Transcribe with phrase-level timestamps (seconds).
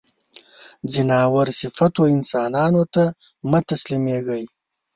[0.91, 3.03] ځناور صفتو انسانانو ته
[3.49, 4.43] مه تسلیمېږی.